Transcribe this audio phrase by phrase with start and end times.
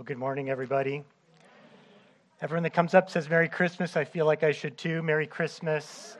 [0.00, 1.04] Well, good morning, everybody.
[2.40, 3.98] Everyone that comes up says Merry Christmas.
[3.98, 5.02] I feel like I should too.
[5.02, 6.16] Merry Christmas.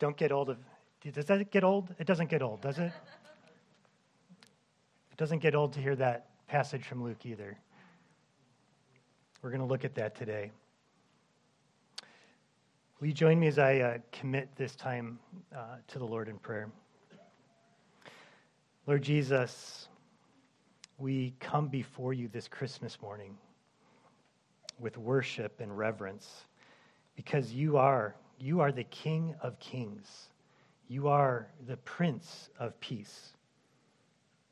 [0.00, 0.58] Don't get old of.
[1.12, 1.94] Does that get old?
[2.00, 2.90] It doesn't get old, does it?
[5.12, 7.56] It doesn't get old to hear that passage from Luke either.
[9.40, 10.50] We're going to look at that today.
[12.98, 15.20] Will you join me as I uh, commit this time
[15.54, 16.72] uh, to the Lord in prayer?
[18.88, 19.86] Lord Jesus,
[21.02, 23.36] we come before you this Christmas morning
[24.78, 26.44] with worship and reverence
[27.16, 30.28] because you are you are the king of kings.
[30.86, 33.32] You are the prince of peace.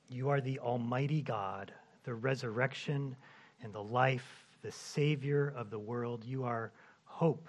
[0.09, 3.15] You are the almighty god the resurrection
[3.63, 6.25] and the life the savior of the world.
[6.25, 6.73] You are
[7.05, 7.49] hope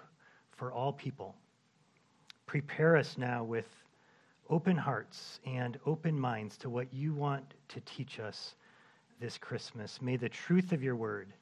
[0.52, 1.34] for all people.
[2.46, 3.66] Prepare us now with
[4.48, 8.54] open hearts and open minds to what you want to teach us
[9.22, 10.02] this Christmas.
[10.02, 11.32] May the truth of your word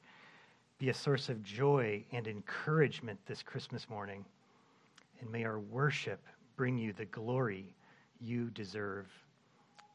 [0.77, 4.23] be a source of joy and encouragement this Christmas morning.
[5.19, 6.19] And may our worship
[6.55, 7.73] bring you the glory
[8.19, 9.07] you deserve.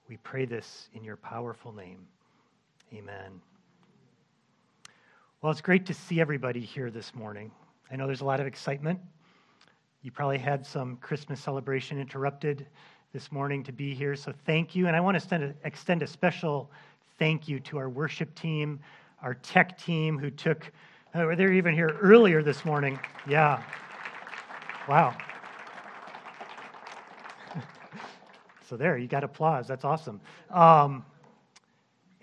[0.08, 2.08] We pray this in your powerful name.
[2.92, 3.40] Amen.
[5.40, 7.52] Well, it's great to see everybody here this morning.
[7.88, 8.98] I know there's a lot of excitement.
[10.02, 12.66] You probably had some Christmas celebration interrupted
[13.12, 14.88] this morning to be here, so thank you.
[14.88, 16.68] And I want to extend a special
[17.18, 18.80] thank you to our worship team,
[19.22, 20.70] our tech team who took,
[21.14, 22.98] uh, they're even here earlier this morning.
[23.28, 23.62] Yeah.
[24.88, 25.16] Wow.
[28.68, 29.66] so there, you got applause.
[29.66, 30.20] That's awesome.
[30.50, 31.04] Um,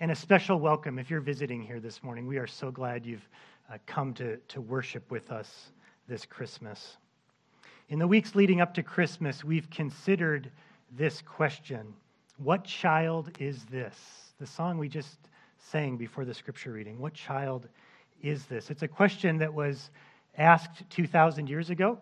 [0.00, 2.26] and a special welcome if you're visiting here this morning.
[2.26, 3.28] We are so glad you've
[3.72, 5.70] uh, come to, to worship with us
[6.08, 6.96] this Christmas.
[7.88, 10.50] In the weeks leading up to Christmas, we've considered
[10.96, 11.94] this question
[12.38, 14.23] What child is this?
[14.44, 15.16] The song we just
[15.70, 16.98] sang before the scripture reading.
[16.98, 17.66] What child
[18.22, 18.68] is this?
[18.68, 19.90] It's a question that was
[20.36, 21.98] asked 2,000 years ago,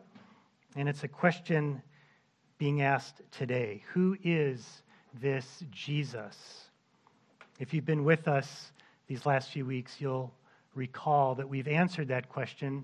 [0.74, 1.80] and it's a question
[2.58, 3.84] being asked today.
[3.92, 4.82] Who is
[5.20, 6.36] this Jesus?
[7.60, 8.72] If you've been with us
[9.06, 10.34] these last few weeks, you'll
[10.74, 12.82] recall that we've answered that question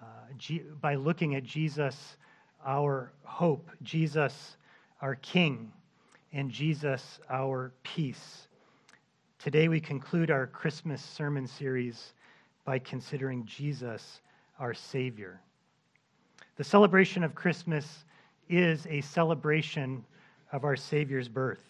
[0.00, 0.06] uh,
[0.38, 2.16] G- by looking at Jesus,
[2.64, 4.56] our hope, Jesus,
[5.02, 5.70] our King,
[6.32, 8.45] and Jesus, our peace.
[9.38, 12.14] Today, we conclude our Christmas sermon series
[12.64, 14.22] by considering Jesus,
[14.58, 15.40] our Savior.
[16.56, 18.06] The celebration of Christmas
[18.48, 20.04] is a celebration
[20.52, 21.60] of our Savior's birth.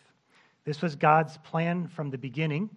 [0.64, 2.70] This was God's plan from the beginning.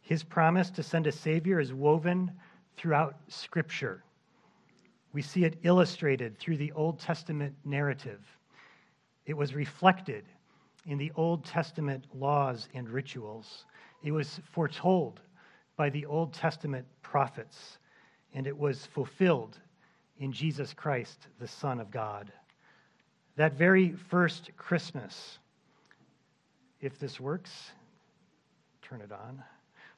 [0.00, 2.32] His promise to send a Savior is woven
[2.76, 4.02] throughout Scripture.
[5.12, 8.20] We see it illustrated through the Old Testament narrative.
[9.24, 10.24] It was reflected
[10.86, 13.64] in the Old Testament laws and rituals.
[14.02, 15.20] It was foretold
[15.76, 17.78] by the Old Testament prophets,
[18.34, 19.58] and it was fulfilled
[20.18, 22.32] in Jesus Christ, the Son of God.
[23.36, 25.38] That very first Christmas,
[26.80, 27.72] if this works,
[28.82, 29.42] turn it on.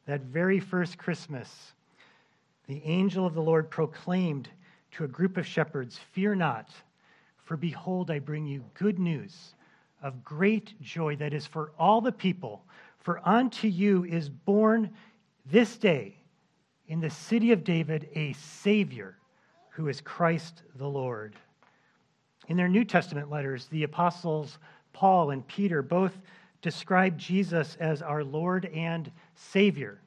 [0.07, 1.73] That very first Christmas,
[2.67, 4.49] the angel of the Lord proclaimed
[4.93, 6.69] to a group of shepherds, Fear not,
[7.45, 9.55] for behold, I bring you good news
[10.03, 12.65] of great joy that is for all the people.
[12.99, 14.91] For unto you is born
[15.47, 16.17] this day
[16.89, 19.17] in the city of David a Savior
[19.71, 21.35] who is Christ the Lord.
[22.49, 24.59] In their New Testament letters, the apostles
[24.93, 26.17] Paul and Peter both
[26.61, 30.01] describe Jesus as our Lord and Savior.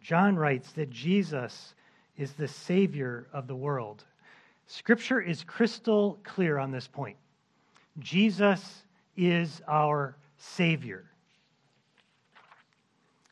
[0.00, 1.74] John writes that Jesus
[2.16, 4.04] is the Savior of the world.
[4.66, 7.16] Scripture is crystal clear on this point.
[7.98, 8.83] Jesus
[9.16, 11.04] is our Savior.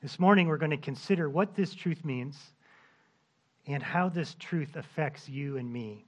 [0.03, 2.37] This morning, we're going to consider what this truth means
[3.67, 6.05] and how this truth affects you and me.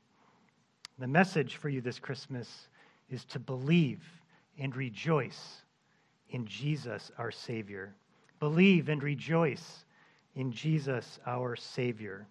[0.99, 2.69] The message for you this Christmas
[3.11, 4.03] is to believe
[4.59, 5.62] and rejoice
[6.31, 7.95] in Jesus, our Savior.
[8.41, 9.85] Believe and rejoice
[10.35, 12.26] in Jesus, our Savior.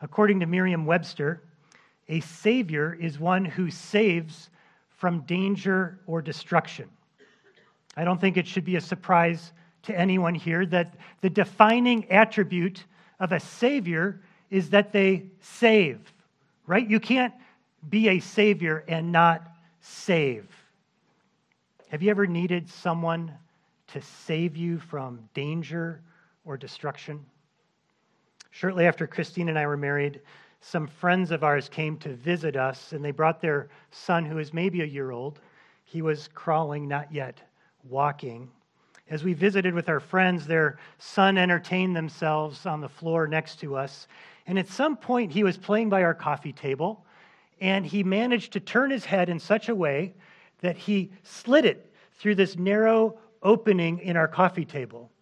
[0.00, 1.42] According to Merriam Webster,
[2.08, 4.50] a Savior is one who saves
[4.96, 6.88] from danger or destruction.
[7.96, 9.52] I don't think it should be a surprise
[9.82, 12.84] to anyone here that the defining attribute
[13.20, 14.20] of a Savior
[14.50, 16.00] is that they save,
[16.66, 16.88] right?
[16.88, 17.34] You can't
[17.88, 19.46] be a Savior and not
[19.80, 20.46] save.
[21.88, 23.32] Have you ever needed someone
[23.88, 26.00] to save you from danger
[26.44, 27.24] or destruction?
[28.50, 30.20] Shortly after Christine and I were married,
[30.68, 34.52] some friends of ours came to visit us, and they brought their son, who is
[34.52, 35.38] maybe a year old.
[35.84, 37.40] He was crawling, not yet
[37.88, 38.50] walking.
[39.08, 43.76] As we visited with our friends, their son entertained themselves on the floor next to
[43.76, 44.08] us.
[44.48, 47.04] And at some point, he was playing by our coffee table,
[47.60, 50.14] and he managed to turn his head in such a way
[50.62, 55.12] that he slid it through this narrow opening in our coffee table.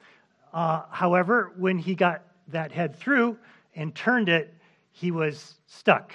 [0.55, 3.37] Uh, however, when he got that head through
[3.75, 4.54] and turned it,
[4.95, 6.13] he was stuck.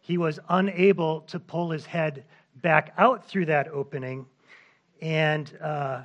[0.00, 2.24] He was unable to pull his head
[2.62, 4.26] back out through that opening.
[5.00, 6.02] And, uh,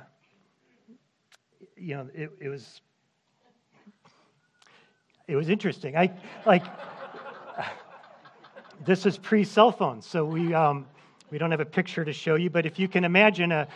[1.76, 2.80] you know, it, it was.
[5.28, 5.94] It was interesting.
[5.96, 6.10] I
[6.46, 6.64] like
[8.84, 10.86] this is pre cell phones, so we um,
[11.30, 12.50] we don't have a picture to show you.
[12.50, 13.68] But if you can imagine a,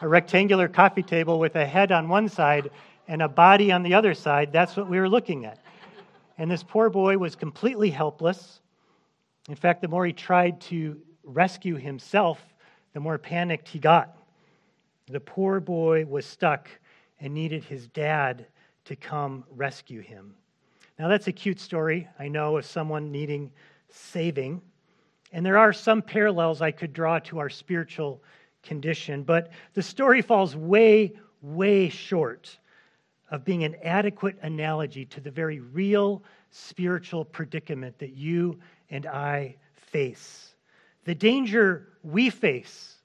[0.00, 2.70] a rectangular coffee table with a head on one side
[3.08, 5.58] and a body on the other side, that's what we were looking at.
[6.40, 8.62] And this poor boy was completely helpless.
[9.50, 12.42] In fact, the more he tried to rescue himself,
[12.94, 14.16] the more panicked he got.
[15.08, 16.70] The poor boy was stuck
[17.20, 18.46] and needed his dad
[18.86, 20.34] to come rescue him.
[20.98, 23.52] Now, that's a cute story, I know, of someone needing
[23.90, 24.62] saving.
[25.32, 28.22] And there are some parallels I could draw to our spiritual
[28.62, 31.12] condition, but the story falls way,
[31.42, 32.56] way short
[33.30, 38.58] of being an adequate analogy to the very real spiritual predicament that you
[38.90, 40.54] and I face.
[41.04, 42.96] The danger we face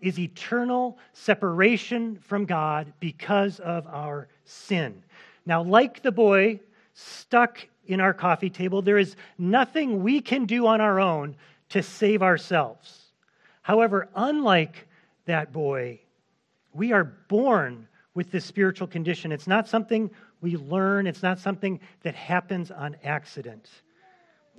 [0.00, 5.02] is eternal separation from God because of our sin.
[5.46, 6.60] Now, like the boy
[6.94, 11.36] stuck in our coffee table, there is nothing we can do on our own
[11.70, 13.12] to save ourselves.
[13.62, 14.86] However, unlike
[15.26, 16.00] that boy,
[16.72, 19.32] we are born with this spiritual condition.
[19.32, 20.10] It's not something
[20.40, 23.68] we learn, it's not something that happens on accident.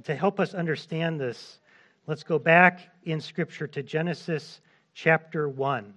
[0.06, 1.60] To help us understand this,
[2.08, 4.62] let's go back in Scripture to Genesis
[4.94, 5.94] chapter 1,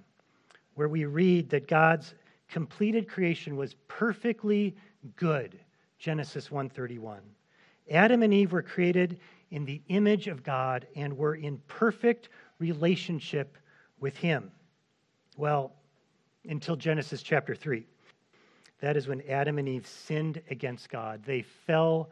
[0.74, 2.14] where we read that God's
[2.48, 4.76] completed creation was perfectly
[5.16, 5.58] good.
[5.98, 7.20] Genesis 1:31.
[7.90, 9.18] Adam and Eve were created
[9.50, 13.56] in the image of God and were in perfect relationship
[14.00, 14.50] with him.
[15.36, 15.72] Well,
[16.48, 17.86] until Genesis chapter 3.
[18.80, 21.22] That is when Adam and Eve sinned against God.
[21.24, 22.10] They fell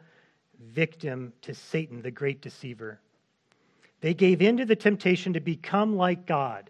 [0.59, 2.99] victim to Satan, the great deceiver.
[4.01, 6.69] They gave in to the temptation to become like God.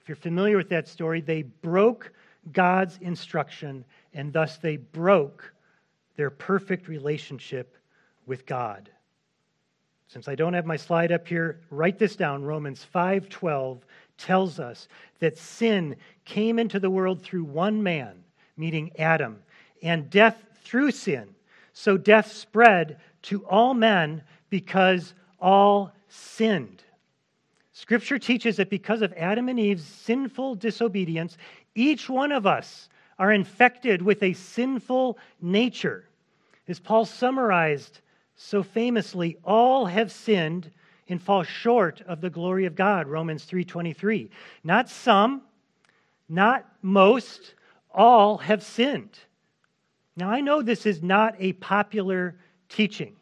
[0.00, 2.12] If you're familiar with that story, they broke
[2.52, 3.84] God's instruction,
[4.14, 5.52] and thus they broke
[6.16, 7.76] their perfect relationship
[8.26, 8.90] with God.
[10.08, 12.44] Since I don't have my slide up here, write this down.
[12.44, 13.84] Romans 5:12
[14.18, 14.88] tells us
[15.20, 18.24] that sin came into the world through one man,
[18.56, 19.38] meaning Adam,
[19.82, 21.28] and death through sin.
[21.72, 26.82] So death spread to all men because all sinned.
[27.72, 31.36] Scripture teaches that because of Adam and Eve's sinful disobedience,
[31.74, 32.88] each one of us
[33.18, 36.08] are infected with a sinful nature.
[36.68, 38.00] As Paul summarized
[38.34, 40.70] so famously, all have sinned
[41.08, 44.30] and fall short of the glory of God, Romans 3:23.
[44.64, 45.42] Not some,
[46.28, 47.54] not most,
[47.90, 49.18] all have sinned.
[50.16, 52.36] Now I know this is not a popular
[52.68, 53.16] teaching.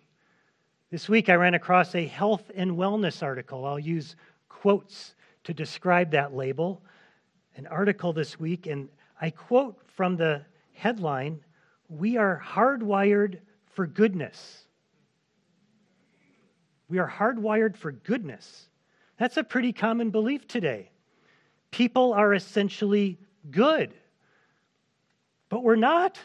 [0.91, 3.65] This week I ran across a health and wellness article.
[3.65, 4.17] I'll use
[4.49, 5.15] quotes
[5.45, 6.83] to describe that label.
[7.57, 8.89] An article this week, and
[9.21, 11.41] I quote from the headline
[11.89, 14.67] We are hardwired for goodness.
[16.89, 18.69] We are hardwired for goodness.
[19.19, 20.91] That's a pretty common belief today.
[21.71, 23.19] People are essentially
[23.51, 23.93] good,
[25.49, 26.19] but we're not.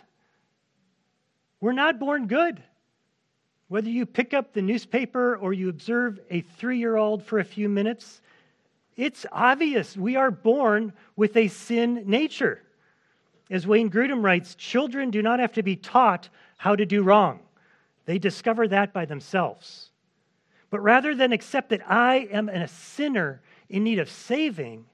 [1.62, 2.62] We're not born good.
[3.68, 7.44] Whether you pick up the newspaper or you observe a three year old for a
[7.44, 8.22] few minutes,
[8.98, 12.62] it's obvious we are born with a sin nature.
[13.50, 17.40] As Wayne Grudem writes, children do not have to be taught how to do wrong,
[18.06, 19.89] they discover that by themselves.
[20.70, 24.86] But rather than accept that I am a sinner in need of saving,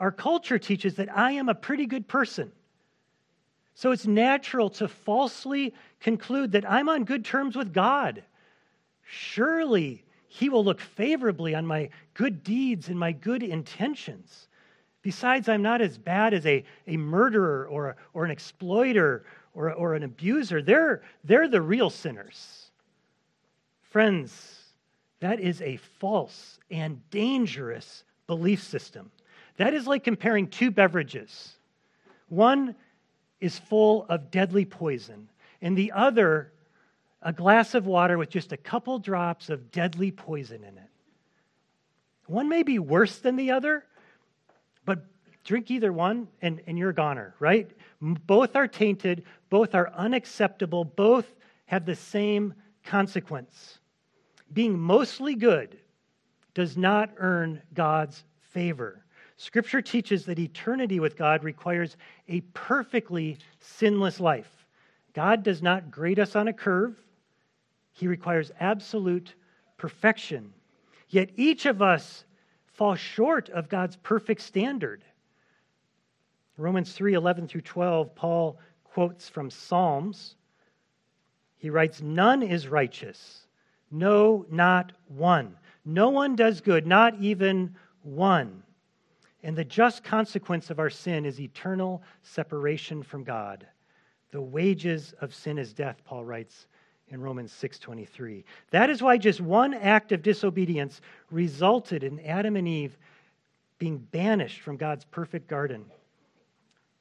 [0.00, 2.50] our culture teaches that I am a pretty good person.
[3.74, 8.22] So it's natural to falsely conclude that I'm on good terms with God.
[9.02, 14.48] Surely He will look favorably on my good deeds and my good intentions.
[15.02, 19.72] Besides, I'm not as bad as a, a murderer or, a, or an exploiter or,
[19.72, 20.62] or an abuser.
[20.62, 22.70] They're, they're the real sinners.
[23.82, 24.63] Friends,
[25.24, 29.10] that is a false and dangerous belief system.
[29.56, 31.54] That is like comparing two beverages.
[32.28, 32.74] One
[33.40, 35.30] is full of deadly poison,
[35.62, 36.52] and the other,
[37.22, 40.90] a glass of water with just a couple drops of deadly poison in it.
[42.26, 43.86] One may be worse than the other,
[44.84, 45.06] but
[45.42, 47.70] drink either one and, and you're a goner, right?
[48.02, 51.26] Both are tainted, both are unacceptable, both
[51.64, 52.52] have the same
[52.84, 53.78] consequence.
[54.52, 55.78] Being mostly good
[56.54, 59.04] does not earn God's favor.
[59.36, 61.96] Scripture teaches that eternity with God requires
[62.28, 64.66] a perfectly sinless life.
[65.12, 66.96] God does not grade us on a curve,
[67.92, 69.34] He requires absolute
[69.76, 70.52] perfection.
[71.08, 72.24] Yet each of us
[72.66, 75.04] falls short of God's perfect standard.
[76.56, 80.36] Romans 3 11 through 12, Paul quotes from Psalms.
[81.56, 83.43] He writes, None is righteous,
[83.94, 85.56] no, not one.
[85.84, 88.62] No one does good, not even one.
[89.44, 93.66] And the just consequence of our sin is eternal separation from God.
[94.32, 96.66] The wages of sin is death, Paul writes
[97.08, 98.44] in Romans 6:23.
[98.70, 102.96] That is why just one act of disobedience resulted in Adam and Eve
[103.78, 105.84] being banished from God's perfect garden.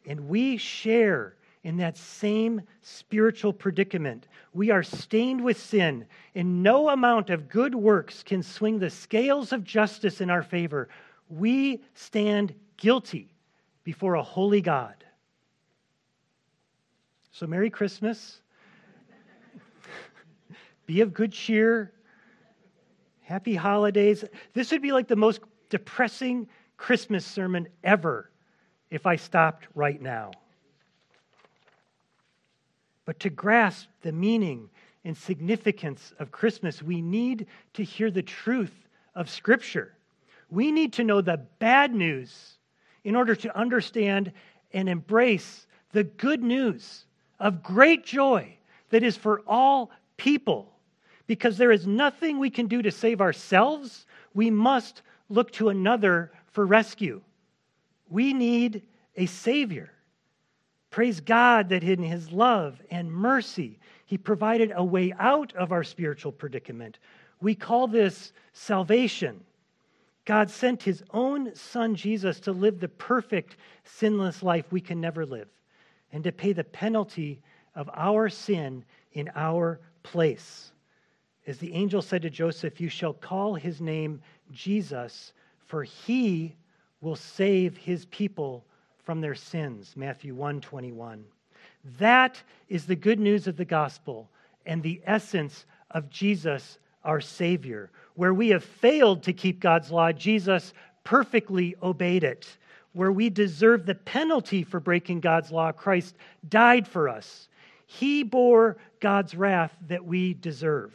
[0.05, 4.27] And we share in that same spiritual predicament.
[4.53, 6.05] We are stained with sin,
[6.35, 10.89] and no amount of good works can swing the scales of justice in our favor.
[11.29, 13.33] We stand guilty
[13.83, 14.95] before a holy God.
[17.31, 18.41] So, Merry Christmas.
[20.85, 21.93] Be of good cheer.
[23.21, 24.25] Happy holidays.
[24.53, 25.39] This would be like the most
[25.69, 28.29] depressing Christmas sermon ever
[28.91, 30.31] if I stopped right now.
[33.05, 34.69] But to grasp the meaning
[35.03, 39.93] and significance of Christmas, we need to hear the truth of Scripture.
[40.49, 42.53] We need to know the bad news
[43.03, 44.31] in order to understand
[44.71, 47.05] and embrace the good news
[47.39, 48.55] of great joy
[48.89, 50.71] that is for all people.
[51.27, 56.31] Because there is nothing we can do to save ourselves, we must look to another
[56.51, 57.21] for rescue.
[58.09, 58.83] We need
[59.15, 59.91] a Savior.
[60.93, 65.83] Praise God that in His love and mercy, He provided a way out of our
[65.83, 66.99] spiritual predicament.
[67.41, 69.43] We call this salvation.
[70.25, 75.25] God sent his own son Jesus to live the perfect, sinless life we can never
[75.25, 75.47] live
[76.11, 77.41] and to pay the penalty
[77.73, 80.73] of our sin in our place.
[81.47, 84.21] As the angel said to Joseph, You shall call his name
[84.51, 85.33] Jesus,
[85.65, 86.55] for he
[87.01, 88.63] will save his people
[89.03, 89.93] from their sins.
[89.95, 91.23] Matthew 1 21.
[91.99, 94.29] That is the good news of the gospel
[94.65, 97.91] and the essence of Jesus, our Savior.
[98.15, 102.47] Where we have failed to keep God's law, Jesus perfectly obeyed it.
[102.93, 106.15] Where we deserve the penalty for breaking God's law, Christ
[106.47, 107.49] died for us.
[107.85, 110.93] He bore God's wrath that we deserve.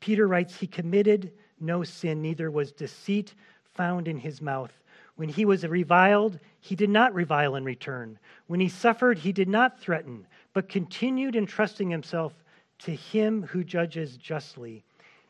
[0.00, 3.34] Peter writes, He committed no sin, neither was deceit
[3.74, 4.72] found in his mouth.
[5.20, 8.18] When he was reviled, he did not revile in return.
[8.46, 12.32] When he suffered, he did not threaten, but continued entrusting himself
[12.78, 14.82] to him who judges justly.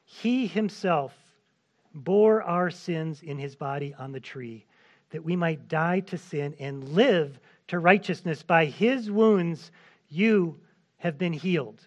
[0.04, 1.12] He himself
[1.92, 4.64] bore our sins in his body on the tree,
[5.10, 8.44] that we might die to sin and live to righteousness.
[8.44, 9.72] By his wounds
[10.08, 10.56] you
[10.98, 11.84] have been healed.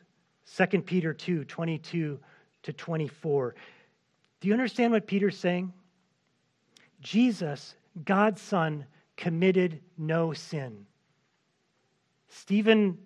[0.57, 2.19] 2 Peter 2 22
[2.63, 3.55] to 24.
[4.41, 5.71] Do you understand what Peter's saying?
[6.99, 8.85] Jesus, God's Son,
[9.15, 10.85] committed no sin.
[12.29, 12.97] Stephen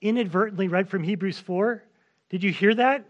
[0.00, 1.82] inadvertently read from Hebrews 4.
[2.28, 3.04] Did you hear that?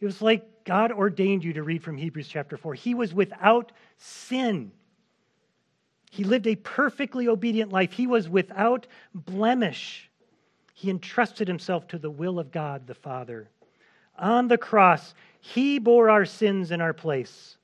[0.00, 2.74] It was like God ordained you to read from Hebrews chapter 4.
[2.74, 4.72] He was without sin.
[6.10, 7.92] He lived a perfectly obedient life.
[7.92, 10.10] He was without blemish.
[10.72, 13.48] He entrusted himself to the will of God the Father.
[14.18, 17.55] On the cross, he bore our sins in our place.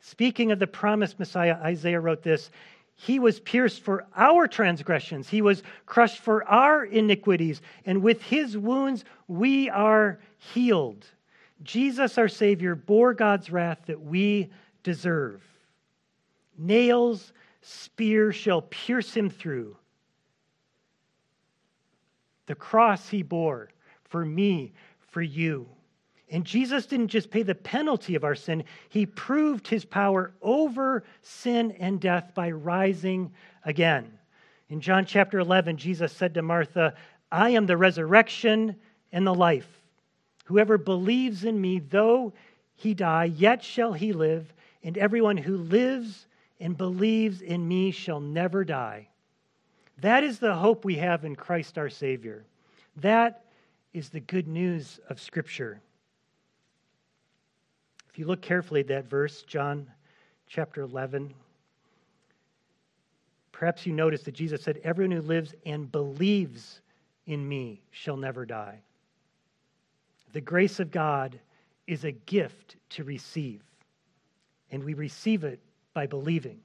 [0.00, 2.50] Speaking of the promised Messiah, Isaiah wrote this
[2.94, 8.56] He was pierced for our transgressions, He was crushed for our iniquities, and with His
[8.56, 11.06] wounds we are healed.
[11.62, 14.50] Jesus, our Savior, bore God's wrath that we
[14.82, 15.42] deserve.
[16.56, 19.76] Nails, spear shall pierce him through.
[22.46, 23.68] The cross he bore
[24.04, 24.72] for me,
[25.10, 25.68] for you.
[26.30, 31.04] And Jesus didn't just pay the penalty of our sin, he proved his power over
[31.22, 33.32] sin and death by rising
[33.64, 34.18] again.
[34.68, 36.94] In John chapter 11, Jesus said to Martha,
[37.32, 38.76] I am the resurrection
[39.12, 39.68] and the life.
[40.44, 42.32] Whoever believes in me, though
[42.74, 46.26] he die, yet shall he live, and everyone who lives
[46.60, 49.08] and believes in me shall never die.
[50.00, 52.44] That is the hope we have in Christ our Savior.
[52.96, 53.44] That
[53.92, 55.80] is the good news of Scripture.
[58.18, 59.88] If you look carefully at that verse, John
[60.48, 61.32] chapter 11,
[63.52, 66.80] Perhaps you noticed that Jesus said, Everyone who lives and believes
[67.26, 68.80] in me shall never die.
[70.32, 71.38] The grace of God
[71.86, 73.62] is a gift to receive,
[74.72, 75.60] and we receive it
[75.94, 76.58] by believing.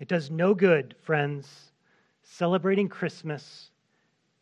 [0.00, 1.70] It does no good, friends,
[2.24, 3.70] celebrating Christmas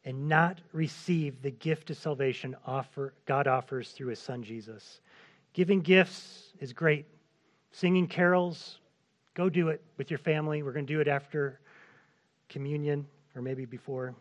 [0.06, 5.02] and not receive the gift of salvation offer, God offers through his son Jesus.
[5.56, 7.06] Giving gifts is great.
[7.72, 8.78] Singing carols,
[9.32, 10.62] go do it with your family.
[10.62, 11.60] We're going to do it after
[12.50, 14.14] communion or maybe before.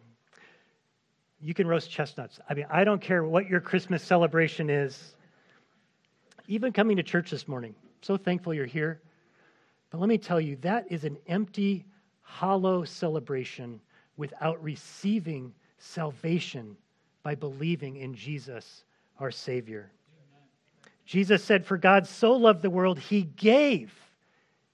[1.42, 2.40] You can roast chestnuts.
[2.50, 5.14] I mean, I don't care what your Christmas celebration is.
[6.48, 9.02] Even coming to church this morning, so thankful you're here.
[9.90, 11.84] But let me tell you, that is an empty,
[12.22, 13.82] hollow celebration
[14.16, 16.78] without receiving salvation
[17.24, 18.86] by believing in Jesus,
[19.20, 19.92] our Savior.
[21.06, 23.94] Jesus said, For God so loved the world, he gave.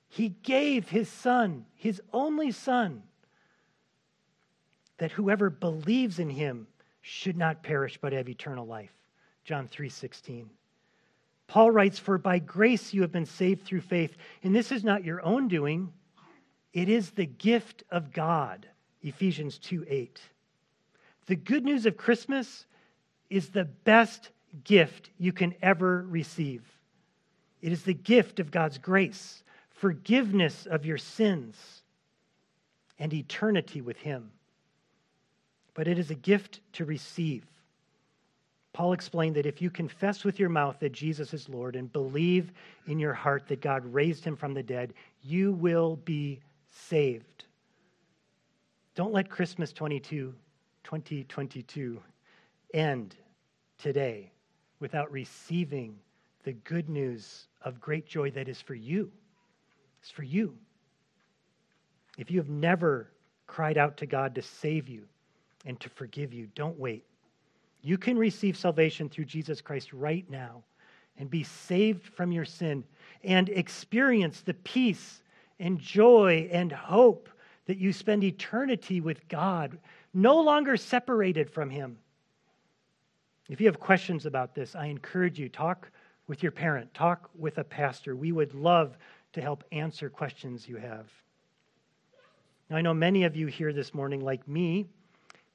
[0.08, 3.04] He gave his Son, his only Son,
[4.98, 6.68] that whoever believes in him
[7.02, 8.94] should not perish but have eternal life.
[9.44, 10.50] John 3 16.
[11.48, 15.04] Paul writes, For by grace you have been saved through faith, and this is not
[15.04, 15.92] your own doing,
[16.74, 18.68] it is the gift of God.
[19.02, 20.22] Ephesians 2 8.
[21.26, 22.66] The good news of Christmas
[23.30, 24.30] is the best
[24.64, 26.64] gift you can ever receive.
[27.62, 31.56] It is the gift of God's grace, forgiveness of your sins,
[33.00, 34.32] and eternity with Him
[35.74, 37.44] but it is a gift to receive.
[38.74, 42.52] Paul explained that if you confess with your mouth that Jesus is Lord and believe
[42.88, 44.94] in your heart that God raised him from the dead,
[45.24, 46.40] you will be
[46.72, 47.46] saved.
[48.96, 50.34] Don't let Christmas 22,
[50.84, 52.02] 2022
[52.74, 53.16] end
[53.78, 54.32] today
[54.82, 55.96] without receiving
[56.44, 59.10] the good news of great joy that is for you.
[60.02, 60.58] It's for you.
[62.18, 63.12] If you have never
[63.48, 65.08] cried out to God to save you,
[65.66, 66.48] and to forgive you.
[66.56, 67.06] Don't wait.
[67.82, 70.64] You can receive salvation through Jesus Christ right now
[71.18, 72.84] and be saved from your sin
[73.24, 75.22] and experience the peace
[75.60, 77.30] and joy and hope
[77.66, 79.78] that you spend eternity with God,
[80.14, 81.98] no longer separated from Him.
[83.52, 85.92] If you have questions about this, I encourage you talk
[86.26, 88.16] with your parent, talk with a pastor.
[88.16, 88.98] We would love
[89.34, 91.08] to help answer questions you have.
[92.70, 94.86] Now, I know many of you here this morning, like me,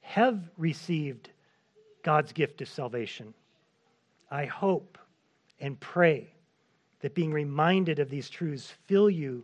[0.01, 1.31] have received
[2.03, 3.33] God's gift of salvation.
[4.29, 4.99] I hope
[5.59, 6.35] and pray
[6.99, 9.43] that being reminded of these truths fill you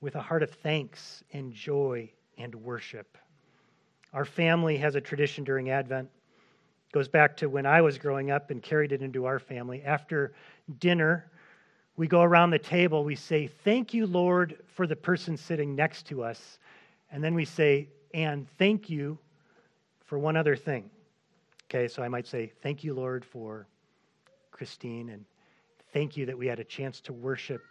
[0.00, 3.18] with a heart of thanks and joy and worship.
[4.14, 6.08] Our family has a tradition during Advent.
[6.92, 9.82] Goes back to when I was growing up and carried it into our family.
[9.82, 10.34] After
[10.78, 11.30] dinner,
[11.96, 16.06] we go around the table, we say, Thank you, Lord, for the person sitting next
[16.06, 16.58] to us.
[17.10, 19.18] And then we say, And thank you
[20.04, 20.90] for one other thing.
[21.70, 23.66] Okay, so I might say, Thank you, Lord, for
[24.50, 25.24] Christine, and
[25.92, 27.62] thank you that we had a chance to worship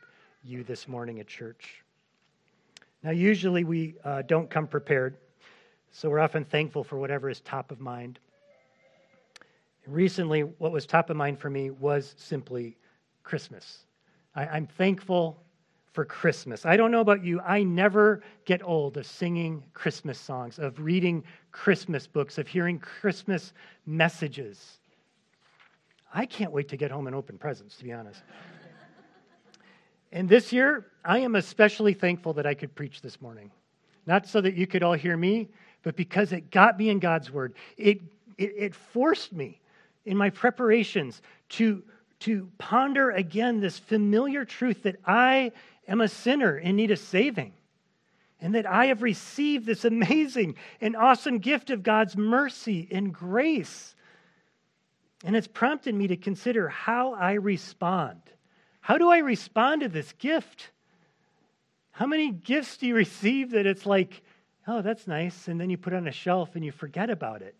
[0.43, 1.83] you this morning at church.
[3.03, 5.17] Now, usually we uh, don't come prepared,
[5.91, 8.19] so we're often thankful for whatever is top of mind.
[9.87, 12.77] Recently, what was top of mind for me was simply
[13.23, 13.85] Christmas.
[14.35, 15.41] I, I'm thankful
[15.91, 16.65] for Christmas.
[16.65, 21.23] I don't know about you, I never get old of singing Christmas songs, of reading
[21.51, 23.53] Christmas books, of hearing Christmas
[23.85, 24.79] messages.
[26.13, 28.21] I can't wait to get home and open presents, to be honest.
[30.11, 33.51] and this year, I am especially thankful that I could preach this morning.
[34.05, 35.49] Not so that you could all hear me,
[35.83, 37.53] but because it got me in God's Word.
[37.77, 38.01] It,
[38.37, 39.60] it, it forced me
[40.05, 41.83] in my preparations to,
[42.19, 45.51] to ponder again this familiar truth that I
[45.87, 47.53] am a sinner in need of saving,
[48.39, 53.95] and that I have received this amazing and awesome gift of God's mercy and grace.
[55.23, 58.21] And it's prompted me to consider how I respond.
[58.79, 60.71] How do I respond to this gift?
[61.91, 64.23] How many gifts do you receive that it's like,
[64.67, 67.55] oh, that's nice, and then you put on a shelf and you forget about it?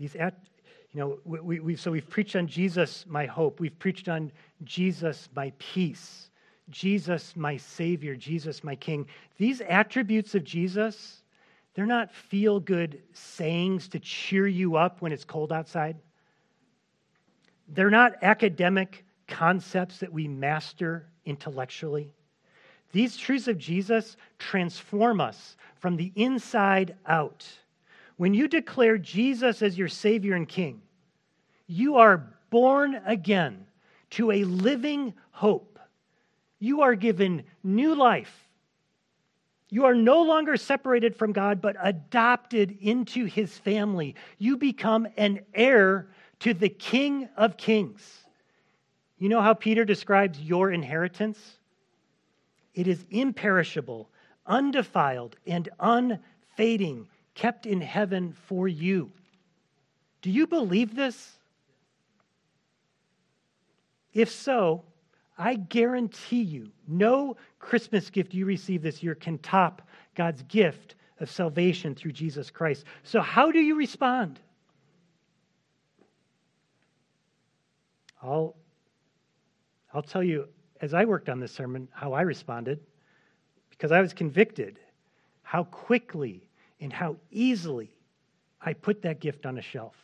[0.00, 0.34] These at,
[0.92, 3.60] you know, we, we, so we've preached on Jesus, my hope.
[3.60, 4.32] We've preached on
[4.64, 6.30] Jesus, my peace.
[6.70, 8.16] Jesus, my Savior.
[8.16, 9.06] Jesus, my King.
[9.36, 11.22] These attributes of Jesus,
[11.74, 15.96] they're not feel good sayings to cheer you up when it's cold outside.
[17.68, 22.10] They're not academic concepts that we master intellectually.
[22.92, 27.46] These truths of Jesus transform us from the inside out.
[28.20, 30.82] When you declare Jesus as your Savior and King,
[31.66, 33.64] you are born again
[34.10, 35.78] to a living hope.
[36.58, 38.46] You are given new life.
[39.70, 44.16] You are no longer separated from God, but adopted into his family.
[44.36, 48.02] You become an heir to the King of Kings.
[49.16, 51.38] You know how Peter describes your inheritance?
[52.74, 54.10] It is imperishable,
[54.46, 57.08] undefiled, and unfading,
[57.40, 59.10] kept in heaven for you.
[60.20, 61.38] Do you believe this?
[64.12, 64.84] If so,
[65.38, 69.80] I guarantee you, no Christmas gift you receive this year can top
[70.14, 72.84] God's gift of salvation through Jesus Christ.
[73.04, 74.38] So, how do you respond?
[78.22, 78.54] I'll,
[79.94, 80.46] I'll tell you,
[80.82, 82.80] as I worked on this sermon, how I responded,
[83.70, 84.78] because I was convicted
[85.42, 86.49] how quickly
[86.80, 87.90] and how easily
[88.60, 89.94] I put that gift on a shelf,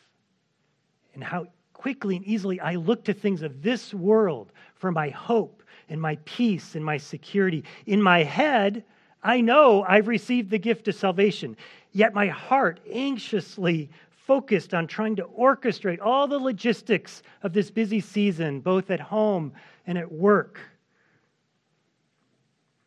[1.13, 5.63] and how quickly and easily I look to things of this world for my hope
[5.89, 7.63] and my peace and my security.
[7.85, 8.83] In my head,
[9.23, 11.55] I know I've received the gift of salvation,
[11.91, 18.01] yet my heart anxiously focused on trying to orchestrate all the logistics of this busy
[18.01, 19.53] season, both at home
[19.85, 20.59] and at work.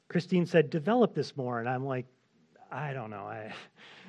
[0.09, 1.61] Christine said, Develop this more.
[1.61, 2.07] And I'm like,
[2.71, 3.25] I don't know.
[3.25, 3.53] I,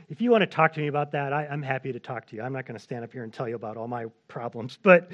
[0.10, 2.36] if you want to talk to me about that, I, I'm happy to talk to
[2.36, 2.42] you.
[2.42, 4.78] I'm not going to stand up here and tell you about all my problems.
[4.82, 5.12] But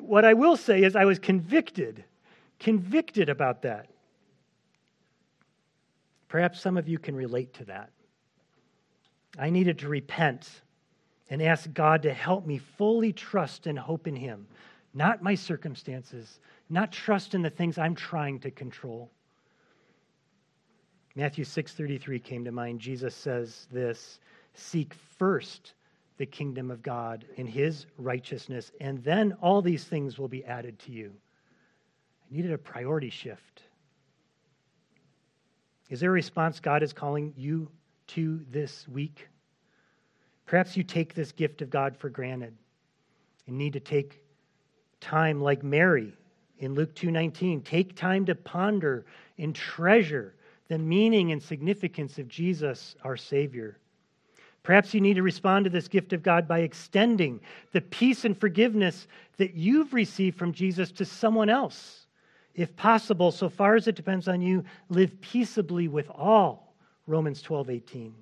[0.00, 2.04] what I will say is, I was convicted,
[2.58, 3.88] convicted about that.
[6.28, 7.90] Perhaps some of you can relate to that.
[9.38, 10.48] I needed to repent
[11.30, 14.46] and ask God to help me fully trust and hope in Him,
[14.92, 19.10] not my circumstances, not trust in the things I'm trying to control.
[21.14, 22.80] Matthew 6:33 came to mind.
[22.80, 24.18] Jesus says this,
[24.54, 25.74] seek first
[26.16, 30.78] the kingdom of God and his righteousness, and then all these things will be added
[30.80, 31.12] to you.
[32.30, 33.62] I needed a priority shift.
[35.90, 37.70] Is there a response God is calling you
[38.08, 39.28] to this week?
[40.46, 42.56] Perhaps you take this gift of God for granted
[43.46, 44.22] and need to take
[45.00, 46.14] time like Mary
[46.58, 47.62] in Luke 2:19.
[47.62, 49.04] Take time to ponder
[49.38, 50.34] and treasure
[50.68, 53.78] the meaning and significance of Jesus, our Savior.
[54.62, 57.40] Perhaps you need to respond to this gift of God by extending
[57.72, 62.06] the peace and forgiveness that you've received from Jesus to someone else.
[62.54, 66.74] If possible, so far as it depends on you, live peaceably with all.
[67.06, 68.14] Romans 12, 18.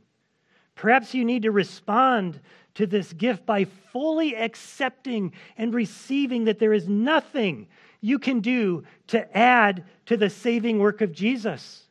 [0.75, 2.41] Perhaps you need to respond
[2.75, 7.67] to this gift by fully accepting and receiving that there is nothing
[8.01, 11.87] you can do to add to the saving work of Jesus.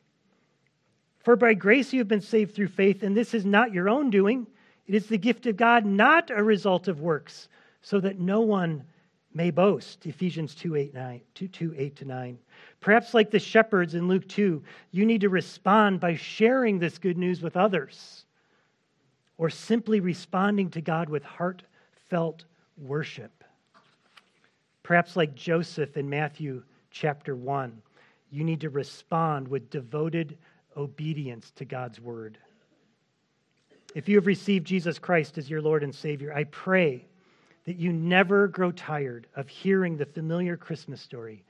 [1.29, 4.09] For by grace you have been saved through faith, and this is not your own
[4.09, 4.47] doing.
[4.87, 7.49] It is the gift of God, not a result of works,
[7.83, 8.83] so that no one
[9.31, 10.07] may boast.
[10.07, 12.39] Ephesians 2 8, 9, 2, 2 8 to 9.
[12.81, 17.15] Perhaps like the shepherds in Luke 2, you need to respond by sharing this good
[17.15, 18.25] news with others,
[19.37, 23.43] or simply responding to God with heartfelt worship.
[24.81, 27.83] Perhaps like Joseph in Matthew chapter 1,
[28.31, 30.35] you need to respond with devoted
[30.79, 32.37] obedience to God's word.
[33.95, 37.05] If you have received Jesus Christ as your Lord and Savior, I pray
[37.65, 41.43] that you never grow tired of hearing the familiar Christmas story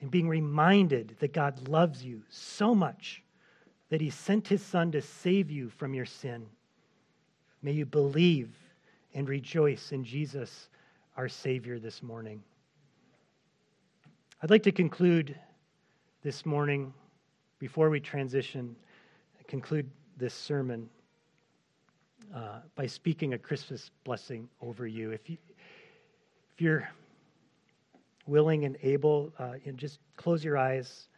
[0.00, 3.22] and being reminded that God loves you so much
[3.90, 6.46] that he sent his Son to save you from your sin.
[7.62, 8.50] May you believe
[9.14, 10.68] and rejoice in Jesus,
[11.16, 12.42] our Savior, this morning.
[14.42, 15.36] I'd like to conclude
[16.22, 16.94] this morning
[17.60, 18.74] before we transition,
[19.46, 20.88] conclude this sermon
[22.34, 25.10] uh, by speaking a Christmas blessing over you.
[25.10, 25.36] If, you,
[26.54, 26.88] if you're
[28.26, 31.08] willing and able, uh, just close your eyes.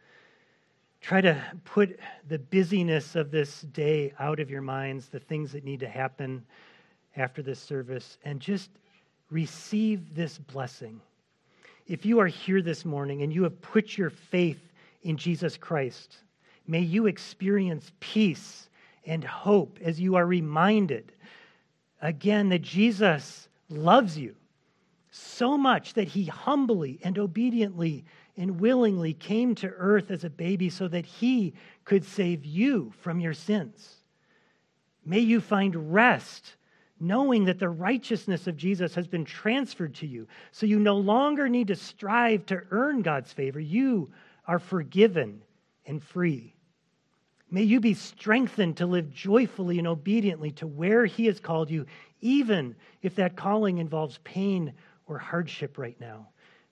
[0.99, 5.63] Try to put the busyness of this day out of your minds, the things that
[5.63, 6.45] need to happen
[7.15, 8.69] after this service, and just
[9.29, 10.99] receive this blessing.
[11.87, 14.59] If you are here this morning and you have put your faith
[15.03, 16.17] in Jesus Christ,
[16.67, 18.69] May you experience peace
[19.05, 21.11] and hope as you are reminded
[22.01, 24.35] again that Jesus loves you
[25.11, 30.69] so much that he humbly and obediently and willingly came to earth as a baby
[30.69, 31.53] so that he
[31.85, 33.97] could save you from your sins.
[35.05, 36.55] May you find rest
[36.99, 41.49] knowing that the righteousness of Jesus has been transferred to you, so you no longer
[41.49, 43.59] need to strive to earn God's favor.
[43.59, 44.09] You
[44.47, 45.41] are forgiven
[45.85, 46.53] and free.
[47.51, 51.85] May you be strengthened to live joyfully and obediently to where He has called you,
[52.21, 54.73] even if that calling involves pain
[55.07, 56.29] or hardship right now.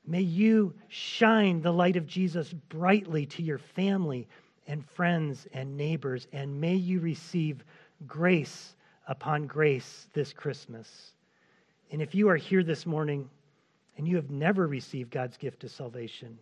[0.08, 4.28] May you shine the light of Jesus brightly to your family
[4.68, 7.64] and friends and neighbors, and may you receive
[8.08, 8.76] grace
[9.08, 11.12] upon grace this Christmas.
[11.92, 13.30] And if you are here this morning
[13.98, 16.40] and you have never received God's gift of salvation,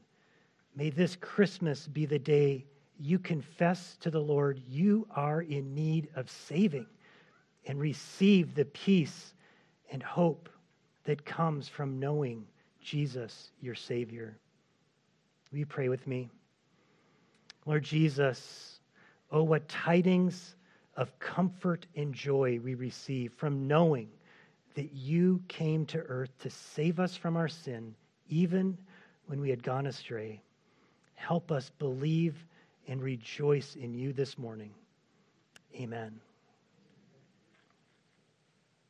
[0.75, 2.65] may this Christmas be the day
[2.99, 6.85] you confess to the Lord you are in need of saving
[7.65, 9.33] and receive the peace
[9.91, 10.49] and hope
[11.05, 12.45] that comes from knowing
[12.81, 14.37] Jesus, your Savior.
[15.51, 16.29] Will you pray with me?
[17.65, 18.79] Lord Jesus,
[19.31, 20.55] oh, what tidings
[20.95, 24.09] of comfort and joy we receive from knowing
[24.75, 27.95] that you came to earth to save us from our sin,
[28.27, 28.77] even
[29.27, 30.41] when we had gone astray.
[31.19, 32.45] Help us believe
[32.87, 34.71] and rejoice in you this morning.
[35.75, 36.19] Amen.